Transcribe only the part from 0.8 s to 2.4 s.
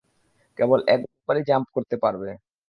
একবারই জাম্প করতে পারবে।